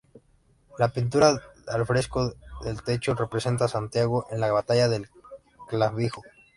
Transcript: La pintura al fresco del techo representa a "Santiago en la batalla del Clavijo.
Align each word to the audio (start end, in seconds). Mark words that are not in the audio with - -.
La 0.79 0.87
pintura 0.87 1.39
al 1.67 1.85
fresco 1.85 2.33
del 2.63 2.81
techo 2.81 3.13
representa 3.13 3.65
a 3.65 3.67
"Santiago 3.67 4.25
en 4.31 4.39
la 4.39 4.51
batalla 4.51 4.89
del 4.89 5.07
Clavijo. 5.69 6.23